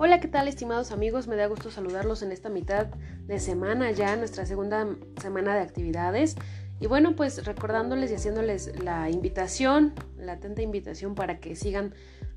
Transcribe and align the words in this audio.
Hola, 0.00 0.20
¿qué 0.20 0.28
tal 0.28 0.46
estimados 0.46 0.92
amigos? 0.92 1.26
Me 1.26 1.34
da 1.34 1.48
gusto 1.48 1.72
saludarlos 1.72 2.22
en 2.22 2.30
esta 2.30 2.48
mitad 2.48 2.86
de 3.26 3.40
semana 3.40 3.90
ya, 3.90 4.14
nuestra 4.14 4.46
segunda 4.46 4.86
semana 5.20 5.56
de 5.56 5.60
actividades. 5.62 6.36
Y 6.78 6.86
bueno, 6.86 7.16
pues 7.16 7.44
recordándoles 7.44 8.12
y 8.12 8.14
haciéndoles 8.14 8.80
la 8.80 9.10
invitación, 9.10 9.94
la 10.16 10.34
atenta 10.34 10.62
invitación 10.62 11.16
para 11.16 11.40
que 11.40 11.56
sigan 11.56 11.94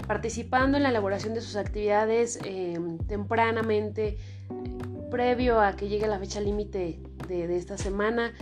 participando 0.07 0.77
en 0.77 0.81
la 0.81 0.89
elaboración 0.89 1.35
de 1.35 1.41
sus 1.41 1.55
actividades 1.55 2.39
em, 2.45 2.97
tempranamente, 2.97 4.17
previo 5.11 5.61
a 5.61 5.75
que 5.75 5.87
llegue 5.87 6.07
la 6.07 6.17
fecha 6.17 6.41
límite 6.41 6.99
de 7.27 7.55
esta 7.55 7.77
semana. 7.77 8.33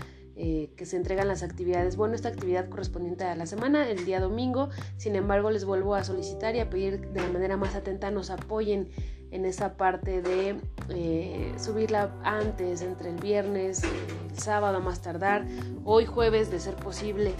Eh, 0.41 0.71
que 0.77 0.85
se 0.85 0.95
entregan 0.95 1.27
las 1.27 1.43
actividades. 1.43 1.97
Bueno, 1.97 2.15
esta 2.15 2.29
actividad 2.29 2.69
correspondiente 2.69 3.25
a 3.25 3.35
la 3.35 3.45
semana, 3.45 3.89
el 3.89 4.05
día 4.05 4.21
domingo. 4.21 4.69
Sin 4.95 5.17
embargo, 5.17 5.52
les 5.52 5.66
vuelvo 5.66 5.95
a 5.95 6.05
solicitar 6.05 6.55
y 6.55 6.61
a 6.61 6.70
pedir 6.70 7.09
de 7.09 7.20
la 7.20 7.27
manera 7.27 7.57
más 7.57 7.75
atenta 7.75 8.09
nos 8.09 8.30
apoyen 8.30 8.88
en 9.31 9.44
esa 9.44 9.75
parte 9.75 10.21
de 10.21 10.55
eh, 10.88 11.53
subirla 11.57 12.16
antes, 12.23 12.81
entre 12.81 13.09
el 13.09 13.17
viernes, 13.17 13.83
el 13.83 14.39
sábado 14.39 14.77
a 14.77 14.80
más 14.80 15.02
tardar, 15.02 15.45
hoy 15.83 16.05
jueves 16.05 16.49
de 16.49 16.61
ser 16.61 16.77
posible, 16.77 17.33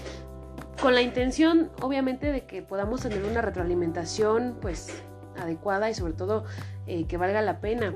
con 0.82 0.94
la 0.94 1.02
intención 1.02 1.72
obviamente 1.82 2.34
de 2.34 2.46
que 2.46 2.64
podamos 2.64 3.00
tener 3.04 3.24
una 3.24 3.42
retroalimentación 3.42 4.58
pues 4.60 4.90
adecuada 5.38 5.90
y 5.90 5.94
sobre 5.94 6.12
todo 6.12 6.44
eh, 6.86 7.08
que 7.08 7.16
valga 7.16 7.42
la 7.42 7.62
pena. 7.62 7.96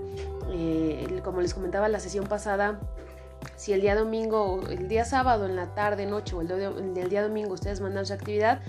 como 1.25 1.41
les 1.41 1.53
comentaba 1.53 1.89
la 1.89 1.99
sesión 1.99 2.25
pasada, 2.25 2.80
si 3.55 3.73
el 3.73 3.81
día 3.81 3.95
domingo, 3.95 4.61
el 4.70 4.88
día 4.88 5.05
sábado 5.05 5.45
en 5.45 5.55
la 5.55 5.73
tarde, 5.73 6.05
noche 6.05 6.35
o 6.35 6.41
el, 6.41 7.09
día 7.09 7.23
domingo 7.23 7.53
ustedes 7.53 7.81
mandan 7.81 8.05
su 8.05 8.13
actividad, 8.13 8.61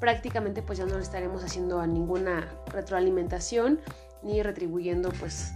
prácticamente 0.00 0.62
pues 0.62 0.78
ya 0.78 0.86
no 0.86 0.96
le 0.96 1.02
estaremos 1.02 1.44
haciendo 1.44 1.80
a 1.80 1.86
ninguna 1.86 2.48
retroalimentación 2.72 3.80
ni 4.22 4.42
retribuyendo 4.42 5.10
pues 5.20 5.52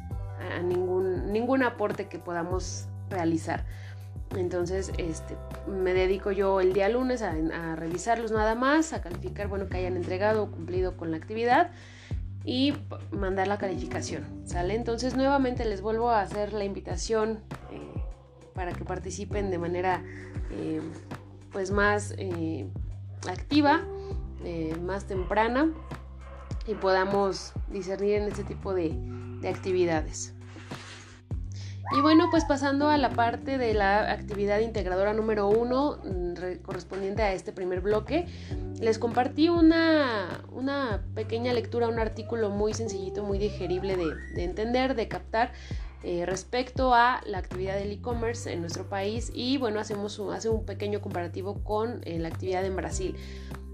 a 0.56 0.60
ningún, 0.60 1.32
ningún 1.32 1.62
aporte 1.62 2.08
que 2.08 2.18
podamos 2.18 2.86
realizar. 3.08 3.64
Entonces, 4.36 4.92
este, 4.98 5.36
me 5.66 5.92
dedico 5.92 6.32
yo 6.32 6.60
el 6.60 6.72
día 6.72 6.88
lunes 6.88 7.22
a, 7.22 7.76
revisarlos 7.76 8.32
nada 8.32 8.54
más, 8.54 8.92
a 8.92 9.02
calificar, 9.02 9.48
bueno, 9.48 9.68
que 9.68 9.76
hayan 9.76 9.96
entregado 9.96 10.44
o 10.44 10.50
cumplido 10.50 10.96
con 10.96 11.10
la 11.10 11.18
actividad 11.18 11.70
y 12.44 12.74
mandar 13.10 13.46
la 13.46 13.58
calificación, 13.58 14.24
¿sale? 14.44 14.74
Entonces, 14.74 15.16
nuevamente 15.16 15.64
les 15.64 15.82
vuelvo 15.82 16.10
a 16.10 16.22
hacer 16.22 16.52
la 16.52 16.64
invitación 16.64 17.40
para 18.54 18.72
que 18.72 18.84
participen 18.84 19.50
de 19.50 19.58
manera 19.58 20.02
eh, 20.50 20.80
pues 21.52 21.70
más 21.70 22.14
eh, 22.18 22.66
activa, 23.28 23.82
eh, 24.44 24.74
más 24.82 25.06
temprana 25.06 25.72
y 26.66 26.74
podamos 26.74 27.52
discernir 27.68 28.14
en 28.16 28.24
este 28.24 28.44
tipo 28.44 28.74
de, 28.74 28.94
de 29.40 29.48
actividades. 29.48 30.34
Y 31.94 32.00
bueno, 32.00 32.28
pues 32.30 32.46
pasando 32.46 32.88
a 32.88 32.96
la 32.96 33.10
parte 33.10 33.58
de 33.58 33.74
la 33.74 34.10
actividad 34.12 34.60
integradora 34.60 35.12
número 35.12 35.48
uno, 35.48 35.98
mm, 36.02 36.62
correspondiente 36.62 37.22
a 37.22 37.34
este 37.34 37.52
primer 37.52 37.82
bloque, 37.82 38.26
les 38.80 38.98
compartí 38.98 39.50
una, 39.50 40.42
una, 40.52 41.02
pequeña 41.14 41.52
lectura, 41.52 41.88
un 41.88 41.98
artículo 41.98 42.48
muy 42.48 42.72
sencillito, 42.72 43.24
muy 43.24 43.38
digerible 43.38 43.96
de 43.96 44.44
entender, 44.44 44.94
de 44.94 45.08
captar, 45.08 45.52
eh, 46.04 46.26
respecto 46.26 46.94
a 46.94 47.20
la 47.26 47.38
actividad 47.38 47.78
del 47.78 47.92
e-commerce 47.92 48.52
en 48.52 48.60
nuestro 48.60 48.88
país 48.88 49.30
y 49.34 49.58
bueno, 49.58 49.78
hacemos 49.78 50.18
un, 50.18 50.32
hace 50.32 50.48
un 50.48 50.64
pequeño 50.64 51.00
comparativo 51.00 51.62
con 51.62 52.00
eh, 52.04 52.18
la 52.18 52.28
actividad 52.28 52.64
en 52.64 52.74
Brasil. 52.74 53.16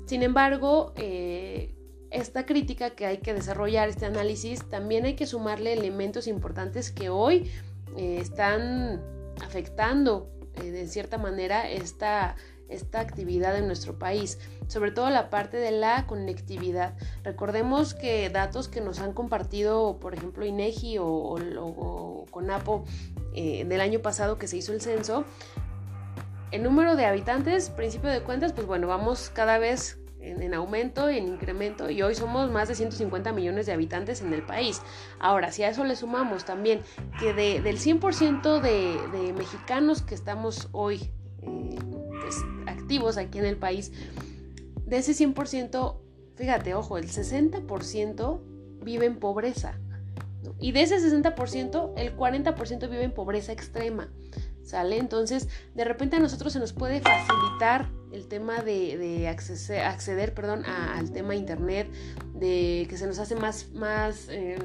Sin 0.07 0.23
embargo, 0.23 0.93
eh, 0.97 1.75
esta 2.11 2.45
crítica 2.45 2.91
que 2.91 3.07
hay 3.07 3.19
que 3.19 3.33
desarrollar, 3.33 3.89
este 3.89 4.07
análisis, 4.07 4.69
también 4.69 5.05
hay 5.05 5.15
que 5.15 5.27
sumarle 5.27 5.73
elementos 5.73 6.27
importantes 6.27 6.91
que 6.91 7.11
hoy 7.11 7.51
están 7.97 9.03
afectando 9.43 10.31
de 10.55 10.87
cierta 10.87 11.19
manera 11.19 11.69
esta 11.69 12.37
esta 12.69 13.01
actividad 13.01 13.57
en 13.57 13.67
nuestro 13.67 13.99
país, 13.99 14.39
sobre 14.67 14.91
todo 14.91 15.11
la 15.11 15.31
parte 15.31 15.57
de 15.57 15.71
la 15.71 16.07
conectividad. 16.07 16.95
Recordemos 17.25 17.95
que 17.95 18.31
datos 18.31 18.69
que 18.69 18.81
nos 18.81 19.01
han 19.01 19.13
compartido, 19.13 19.99
por 20.01 20.15
ejemplo, 20.15 20.45
INEGI 20.45 20.99
o, 20.99 21.07
o, 21.07 22.27
CONAPO 22.31 22.85
eh, 23.35 23.65
del 23.65 23.81
año 23.81 24.01
pasado 24.01 24.39
que 24.39 24.47
se 24.47 24.57
hizo 24.57 24.73
el 24.73 24.81
censo, 24.81 25.25
el 26.51 26.63
número 26.63 26.97
de 26.97 27.05
habitantes, 27.05 27.71
principio 27.71 28.11
de 28.11 28.23
cuentas, 28.23 28.53
pues 28.53 28.67
bueno, 28.67 28.87
vamos 28.87 29.31
cada 29.35 29.59
vez 29.59 29.99
en, 30.21 30.55
aumento, 30.55 31.09
en 31.09 31.29
incremento 31.29 31.91
y 31.91 32.03
hoy 32.03 32.15
somos 32.15 32.51
más 32.51 32.69
de 32.69 32.75
150 32.75 33.33
millones 33.33 33.67
de 33.67 33.73
habitantes 33.73 34.21
en 34.21 34.33
el 34.33 34.43
país. 34.43 34.83
Ahora, 35.19 35.53
si 35.53 35.63
a 35.63 35.69
eso 35.69 35.85
le 35.85 35.97
sumamos 35.97 36.45
también 36.45 36.83
que 37.21 37.33
del 37.33 37.79
100% 37.79 38.61
de, 38.61 39.19
de, 39.19 39.33
mexicanos 39.33 40.03
que 40.03 40.15
estamos 40.15 40.69
hoy 40.73 41.11
eh, 41.43 41.79
pues, 42.29 42.45
activos 42.67 43.17
aquí 43.17 43.39
en 43.39 43.47
el 43.47 43.57
país, 43.57 43.93
de 44.85 44.99
ese 44.99 45.13
100%, 45.13 45.97
fíjate, 46.37 46.75
ojo, 46.75 46.99
el 46.99 47.09
60% 47.09 48.41
vive 48.83 49.07
en 49.07 49.19
pobreza. 49.19 49.79
Y 50.61 50.73
de 50.73 50.83
ese 50.83 50.99
60%, 50.99 51.93
el 51.97 52.17
40% 52.17 52.81
vive 52.91 53.03
en 53.03 53.13
pobreza 53.13 53.53
extrema. 53.53 54.11
¿Sale? 54.63 54.99
Entonces, 54.99 55.49
de 55.75 55.85
repente 55.85 56.17
a 56.17 56.21
nosotros 56.21 56.53
se 56.53 56.59
nos 56.59 56.75
puede 56.75 57.01
facilitar 57.01 57.91
el 58.13 58.29
tema 58.29 58.61
de, 58.61 59.27
acceder, 59.27 60.35
perdón, 60.35 60.67
al 60.67 61.11
tema 61.11 61.35
internet, 61.35 61.91
de 62.35 62.87
que 62.91 62.99
se 62.99 63.07
nos 63.07 63.19
hace 63.19 63.37
más, 63.37 64.29
eh, 64.29 64.59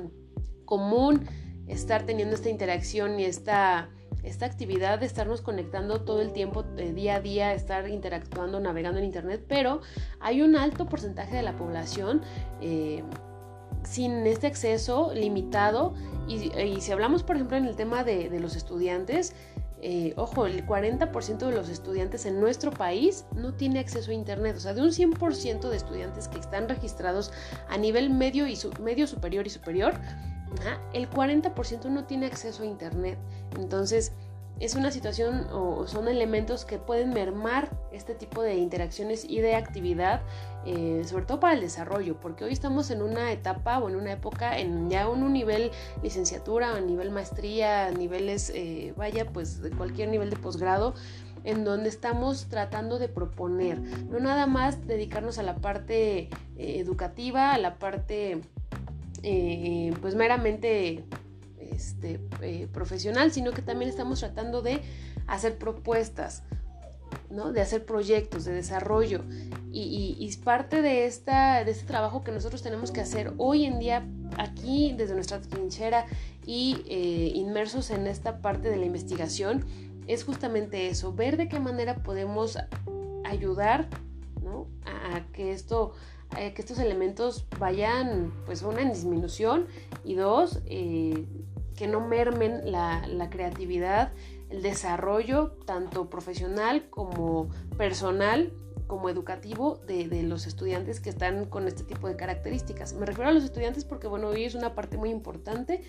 común 0.65 1.25
estar 1.67 2.05
teniendo 2.05 2.35
esta 2.35 2.49
interacción 2.49 3.17
y 3.21 3.23
esta 3.23 3.89
esta 4.23 4.45
actividad 4.45 4.99
de 4.99 5.05
estarnos 5.05 5.41
conectando 5.41 6.01
todo 6.01 6.21
el 6.21 6.31
tiempo, 6.31 6.63
de 6.63 6.93
día 6.93 7.15
a 7.15 7.19
día, 7.19 7.53
estar 7.53 7.87
interactuando, 7.89 8.59
navegando 8.59 8.99
en 8.99 9.05
Internet, 9.05 9.45
pero 9.47 9.81
hay 10.19 10.41
un 10.41 10.55
alto 10.55 10.87
porcentaje 10.87 11.35
de 11.35 11.43
la 11.43 11.55
población 11.55 12.21
eh, 12.61 13.03
sin 13.83 14.25
este 14.25 14.47
acceso 14.47 15.11
limitado 15.13 15.93
y, 16.27 16.79
si 16.79 16.91
hablamos, 16.91 17.23
por 17.23 17.35
ejemplo, 17.35 17.57
en 17.57 17.65
el 17.65 17.75
tema 17.75 18.03
de, 18.05 18.29
los 18.39 18.55
estudiantes, 18.55 19.35
eh, 19.81 20.13
ojo, 20.15 20.45
el 20.45 20.65
40% 20.65 21.37
de 21.37 21.51
los 21.51 21.67
estudiantes 21.67 22.25
en 22.25 22.39
nuestro 22.39 22.71
país 22.71 23.25
no 23.35 23.53
tiene 23.53 23.79
acceso 23.79 24.11
a 24.11 24.13
Internet. 24.13 24.55
O 24.55 24.59
sea, 24.61 24.73
de 24.73 24.81
un 24.81 24.91
100% 24.91 25.69
de 25.69 25.75
estudiantes 25.75 26.29
que 26.29 26.39
están 26.39 26.69
registrados 26.69 27.33
a 27.67 27.77
nivel 27.77 28.09
medio, 28.09 28.47
y 28.47 28.57
medio 28.81 29.05
superior 29.05 29.45
y 29.45 29.49
superior, 29.49 29.95
el 30.93 31.09
40% 31.09 31.85
no 31.89 32.05
tiene 32.05 32.27
acceso 32.27 32.63
a 32.63 32.65
Internet. 32.65 33.17
Entonces, 33.57 34.13
es 34.59 34.75
una 34.75 34.91
situación 34.91 35.47
o 35.51 35.87
son 35.87 36.07
elementos 36.07 36.63
que 36.63 36.77
pueden 36.77 37.09
mermar 37.09 37.69
este 37.91 38.13
tipo 38.13 38.41
de 38.41 38.55
interacciones 38.55 39.25
y 39.25 39.41
de 39.41 39.55
actividad, 39.55 40.21
eh, 40.65 41.01
sobre 41.05 41.25
todo 41.25 41.39
para 41.39 41.53
el 41.53 41.61
desarrollo, 41.61 42.19
porque 42.19 42.45
hoy 42.45 42.53
estamos 42.53 42.91
en 42.91 43.01
una 43.01 43.31
etapa 43.31 43.79
o 43.79 43.89
en 43.89 43.95
una 43.95 44.13
época 44.13 44.57
en 44.57 44.89
ya 44.89 45.09
un, 45.09 45.33
nivel 45.33 45.71
licenciatura, 46.01 46.75
a 46.75 46.81
nivel 46.81 47.09
maestría, 47.11 47.91
niveles, 47.91 48.51
eh, 48.55 48.93
vaya, 48.95 49.25
pues 49.25 49.61
de 49.61 49.71
cualquier 49.71 50.09
nivel 50.09 50.29
de 50.29 50.37
posgrado, 50.37 50.93
en 51.43 51.65
donde 51.65 51.89
estamos 51.89 52.45
tratando 52.45 52.99
de 52.99 53.09
proponer, 53.09 53.81
no 54.09 54.19
nada 54.19 54.47
más 54.47 54.87
dedicarnos 54.87 55.39
a 55.39 55.43
la 55.43 55.55
parte 55.55 56.29
eh, 56.57 56.79
educativa, 56.79 57.53
a 57.53 57.57
la 57.57 57.79
parte 57.79 58.41
eh, 59.23 59.93
pues 60.01 60.15
meramente 60.15 61.03
este, 61.57 62.19
eh, 62.41 62.67
profesional, 62.71 63.31
sino 63.31 63.51
que 63.51 63.61
también 63.61 63.89
estamos 63.89 64.19
tratando 64.19 64.61
de 64.61 64.81
hacer 65.27 65.57
propuestas, 65.57 66.43
¿no? 67.29 67.51
de 67.51 67.61
hacer 67.61 67.85
proyectos 67.85 68.45
de 68.45 68.53
desarrollo. 68.53 69.23
Y, 69.71 70.29
parte 70.43 70.81
de, 70.81 71.05
esta, 71.05 71.63
de 71.63 71.71
este 71.71 71.85
trabajo 71.85 72.23
que 72.23 72.31
nosotros 72.31 72.61
tenemos 72.61 72.91
que 72.91 72.99
hacer 72.99 73.33
hoy 73.37 73.65
en 73.65 73.79
día 73.79 74.05
aquí 74.37 74.93
desde 74.95 75.15
nuestra 75.15 75.39
trinchera 75.39 76.05
y 76.45 76.83
eh, 76.87 77.31
inmersos 77.33 77.89
en 77.89 78.05
esta 78.07 78.41
parte 78.41 78.69
de 78.69 78.75
la 78.75 78.85
investigación 78.85 79.65
es 80.05 80.25
justamente 80.25 80.89
eso, 80.89 81.13
ver 81.13 81.37
de 81.37 81.47
qué 81.47 81.59
manera 81.59 82.03
podemos 82.03 82.57
ayudar 83.23 83.87
a 84.85 85.21
que 85.31 85.53
esto 85.53 85.93
eh, 86.37 86.53
que 86.53 86.61
estos 86.61 86.79
elementos 86.79 87.45
vayan, 87.59 88.33
pues, 88.45 88.61
una 88.63 88.81
en 88.81 88.89
disminución 88.89 89.67
y 90.03 90.15
dos, 90.15 90.59
eh, 90.65 91.25
que 91.75 91.87
no 91.87 91.99
mermen 92.01 92.71
la, 92.71 93.29
creatividad, 93.29 94.13
el 94.49 94.61
desarrollo, 94.61 95.51
tanto 95.65 96.09
profesional 96.09 96.89
como 96.89 97.49
personal, 97.77 98.53
como 98.87 99.09
educativo 99.09 99.79
de, 99.87 100.23
los 100.23 100.45
estudiantes 100.45 100.99
que 100.99 101.09
están 101.09 101.45
con 101.45 101.67
este 101.67 101.83
tipo 101.83 102.07
de 102.07 102.15
características. 102.15 102.93
Me 102.93 103.05
refiero 103.05 103.29
a 103.29 103.33
los 103.33 103.43
estudiantes 103.43 103.85
porque, 103.85 104.07
bueno, 104.07 104.27
hoy 104.27 104.43
es 104.43 104.55
una 104.55 104.75
parte 104.75 104.97
muy 104.97 105.09
importante 105.09 105.83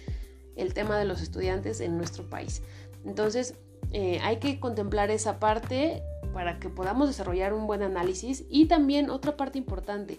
el 0.57 0.73
tema 0.73 0.99
de 0.99 1.05
los 1.05 1.21
estudiantes 1.21 1.81
en 1.81 1.99
nuestro 1.99 2.29
país. 2.31 2.63
Entonces, 3.05 3.55
eh, 3.93 4.19
hay 4.23 4.39
que 4.39 4.59
contemplar 4.59 5.11
esa 5.11 5.39
parte 5.39 6.03
para 6.35 6.59
que 6.59 6.69
podamos 6.69 7.09
desarrollar 7.09 7.55
un 7.55 7.67
buen 7.67 7.83
análisis. 7.83 8.45
Y 8.51 8.67
también 8.67 9.09
otra 9.09 9.37
parte 9.37 9.57
importante, 9.59 10.19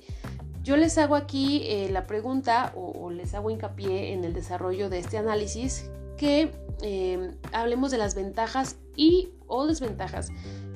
Yo 0.63 0.77
les 0.77 0.97
hago 0.97 1.15
aquí 1.15 1.62
eh, 1.65 1.89
la 1.91 2.07
pregunta 2.07 2.73
o, 2.75 3.12
les 3.12 3.35
hago 3.35 3.51
hincapié 3.51 4.13
en 4.13 4.23
el 4.23 4.33
desarrollo 4.33 4.89
de 4.89 4.97
este 4.97 5.19
análisis 5.19 5.91
que 6.17 6.51
eh, 6.81 7.35
hablemos 7.53 7.91
de 7.91 8.00
las 8.00 8.15
ventajas 8.15 8.77
y 8.95 9.29
o 9.45 9.67
desventajas 9.67 10.29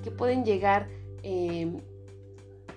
que 0.04 0.12
pueden 0.12 0.46
llegar 0.46 0.88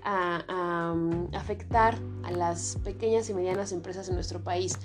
a, 0.03 0.95
mm, 0.97 1.35
afectar 1.35 1.99
a 2.25 2.31
las 2.31 2.79
pequeñas 2.83 3.29
y 3.29 3.35
medianas 3.35 3.73
empresas 3.73 4.09
en 4.09 4.15
nuestro 4.15 4.43
país. 4.43 4.79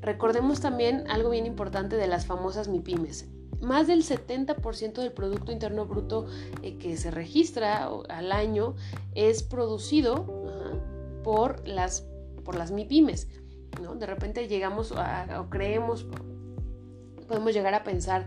Recordemos 0.00 0.60
también 0.60 1.10
algo 1.10 1.30
bien 1.30 1.46
importante 1.46 1.96
de 1.96 2.06
las 2.06 2.26
famosas 2.26 2.68
MIPIMES. 2.68 3.26
Más 3.64 3.86
del 3.86 4.04
70% 4.04 4.94
del 4.94 5.12
Producto 5.12 5.52
Interno 5.52 5.86
Bruto 5.86 6.26
eh, 6.62 6.76
que 6.78 6.96
se 6.96 7.10
registra 7.10 7.88
al 8.08 8.32
año 8.32 8.74
es 9.14 9.42
producido 9.42 10.26
por, 11.22 11.66
las, 11.66 12.04
por 12.44 12.56
las 12.56 12.70
MIPIMES. 12.70 13.28
¿no? 13.82 13.94
De 13.96 14.06
repente 14.06 14.46
llegamos 14.46 14.92
o 14.92 15.50
creemos, 15.50 16.06
podemos 17.26 17.52
llegar 17.52 17.74
a 17.74 17.82
pensar 17.82 18.26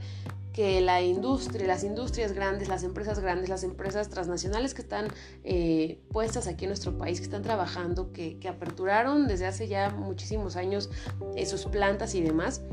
que 0.58 0.82
la 0.82 1.04
industria, 1.04 1.68
las 1.68 1.84
industrias 1.84 2.34
grandes, 2.34 2.68
las 2.68 2.82
empresas 2.82 3.20
grandes, 3.20 3.48
las 3.48 3.64
empresas 3.64 4.10
transnacionales 4.10 4.74
que 4.74 4.82
están 4.82 5.08
eh, 5.44 6.02
puestas 6.12 6.48
aquí 6.48 6.66
en 6.66 6.70
nuestro 6.70 6.98
país, 6.98 7.20
que 7.20 7.26
están 7.26 7.44
trabajando, 7.44 8.12
que, 8.12 8.40
aperturaron 8.50 9.28
desde 9.28 9.46
hace 9.46 9.68
ya 9.68 9.92
muchísimos 9.92 10.56
años 10.56 10.90
eh, 11.36 11.46
sus 11.46 11.66
plantas 11.66 12.16
y 12.16 12.24
demás, 12.24 12.64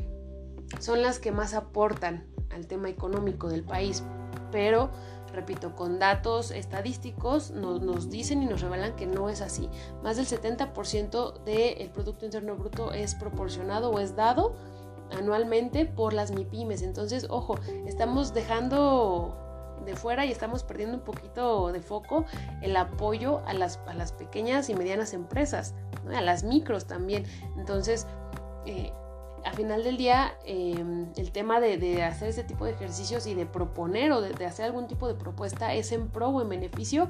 son 0.81 1.03
las 1.03 1.19
que 1.19 1.32
más 1.32 1.55
aportan 1.55 2.26
al 2.50 2.67
tema 2.67 2.88
económico 2.88 3.49
del 3.49 3.65
país. 3.65 4.03
Pero, 4.50 4.91
repito, 5.32 5.75
con 5.75 5.99
datos 5.99 6.50
estadísticos 6.50 7.50
nos, 7.50 7.81
nos 7.82 8.11
dicen 8.11 8.43
y 8.43 8.47
nos 8.47 8.61
revelan 8.61 8.94
que 8.97 9.06
no 9.06 9.29
es 9.29 9.41
así. 9.41 9.69
Más 10.03 10.17
del 10.17 10.26
70% 10.26 11.44
del 11.44 11.91
Producto 11.91 12.25
Interno 12.25 12.56
Bruto 12.56 12.93
es 12.93 13.15
proporcionado 13.15 13.91
o 13.91 13.99
es 13.99 14.15
dado 14.17 14.55
anualmente 15.19 15.87
por 15.87 16.12
las 16.12 16.32
MIPIMES. 16.32 16.82
Entonces, 16.82 17.27
ojo, 17.31 17.59
estamos 17.87 18.32
dejando 18.35 19.37
de 19.85 19.97
fuera 19.97 20.25
y 20.25 20.32
estamos 20.32 20.62
perdiendo 20.62 20.97
un 20.97 21.05
poquito 21.05 21.73
de 21.73 21.81
foco 21.81 22.25
el 22.62 22.77
apoyo 22.77 23.43
a 23.47 23.53
las, 23.53 23.79
a 23.87 23.94
las 23.94 24.12
pequeñas 24.12 24.70
y 24.70 24.75
medianas 24.75 25.12
empresas, 25.12 25.75
a 26.15 26.20
las 26.20 26.44
micros 26.44 26.87
también. 26.87 27.25
Entonces, 27.59 28.06
eh, 28.67 28.93
a 29.44 29.52
final 29.52 29.85
del 29.85 29.96
día, 29.96 30.35
em, 30.44 31.06
el 31.17 31.31
tema 31.31 31.61
de, 31.61 32.02
hacer 32.02 32.29
ese 32.29 32.44
tipo 32.44 32.64
de 32.64 32.73
ejercicios 32.73 33.26
y 33.26 33.35
de 33.35 33.46
proponer 33.46 34.12
o 34.12 34.20
de, 34.20 34.46
hacer 34.46 34.67
algún 34.67 34.87
tipo 34.87 35.06
de 35.06 35.14
propuesta 35.14 35.75
es 35.75 35.93
en 35.93 36.08
pro 36.08 36.29
o 36.29 36.43
en 36.43 36.49
beneficio 36.49 37.08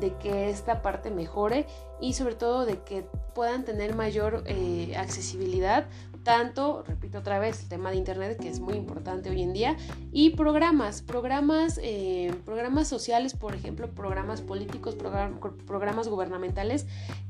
de 0.00 0.16
que 0.16 0.50
esta 0.50 0.82
parte 0.82 1.10
mejore 1.10 1.66
y 2.00 2.14
sobre 2.14 2.34
todo 2.34 2.64
de 2.64 2.78
que 2.82 3.04
puedan 3.34 3.64
tener 3.64 3.94
mayor 3.94 4.42
eh, 4.46 4.94
accesibilidad 4.96 5.86
tanto, 6.22 6.82
repito 6.86 7.18
otra 7.18 7.38
vez, 7.38 7.62
el 7.62 7.68
tema 7.68 7.90
de 7.90 7.96
Internet, 7.96 8.38
que 8.40 8.48
es 8.48 8.60
muy 8.60 8.74
importante 8.74 9.30
hoy 9.30 9.42
en 9.42 9.52
día, 9.52 9.76
y 10.12 10.30
programas, 10.30 11.02
programas, 11.02 11.80
eh, 11.82 12.34
programas 12.44 12.88
sociales, 12.88 13.34
por 13.34 13.54
ejemplo, 13.54 13.90
programas 13.90 14.42
políticos, 14.42 14.96
programas 14.96 16.08
gubernamentales, 16.08 16.86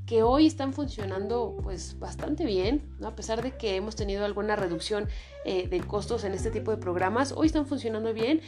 que 0.07 0.25
hoy 0.25 0.47
están 0.47 0.73
funcionando 0.73 1.57
pues 1.63 1.99
bastante 2.01 2.45
bien, 2.45 2.83
¿no? 2.99 3.09
a 3.09 3.15
pesar 3.15 3.43
de 3.43 3.57
que 3.57 3.77
hemos 3.77 3.95
tenido 3.95 4.25
alguna 4.25 4.57
reducción 4.57 5.09
eh, 5.45 5.69
de 5.69 5.81
costos 5.81 6.25
en 6.25 6.33
este 6.33 6.51
tipo 6.51 6.73
de 6.73 6.79
programas, 6.79 7.33
hoy 7.33 7.47
están 7.47 7.67
funcionando 7.67 8.13
bien. 8.13 8.41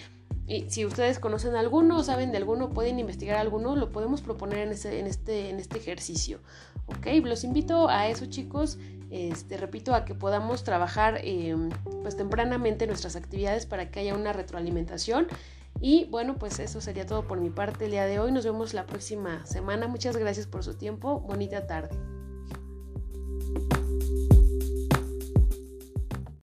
Y 0.47 0.69
si 0.71 0.85
ustedes 0.85 1.19
conocen 1.19 1.55
alguno, 1.55 2.03
saben 2.03 2.33
de 2.33 2.39
alguno, 2.39 2.71
pueden 2.71 2.99
investigar 2.99 3.37
alguno, 3.39 3.77
lo 3.77 3.93
podemos 3.93 4.23
proponer 4.23 4.59
en, 4.59 4.93
en, 4.93 5.07
este, 5.07 5.51
en 5.51 5.59
este 5.59 5.79
ejercicio. 5.79 6.41
¿Ok? 6.87 7.07
Los 7.25 7.45
invito 7.45 7.89
a 7.89 8.09
eso, 8.09 8.27
chicos. 8.27 8.79
Este, 9.11 9.59
repito, 9.59 9.95
a 9.95 10.05
que 10.05 10.15
podamos 10.15 10.65
trabajar 10.65 11.21
em, 11.23 11.69
pues 12.03 12.17
tempranamente 12.17 12.87
nuestras 12.87 13.15
actividades 13.15 13.67
para 13.67 13.91
que 13.91 14.01
haya 14.01 14.15
una 14.15 14.33
retroalimentación. 14.33 15.27
Y 15.81 16.07
bueno, 16.07 16.37
pues 16.39 16.59
eso 16.61 16.81
sería 16.81 17.07
todo 17.07 17.27
por 17.27 17.41
mi 17.41 17.51
parte 17.51 17.85
el 17.85 17.91
día 17.91 18.07
de 18.07 18.19
hoy. 18.19 18.33
Nos 18.33 18.45
vemos 18.45 18.73
la 18.73 18.87
próxima 18.87 19.45
semana. 19.47 19.87
Muchas 19.87 20.17
gracias 20.17 20.47
por 20.47 20.65
su 20.65 20.75
tiempo. 20.75 21.21
Bonita 21.21 21.67
tarde. 21.67 22.12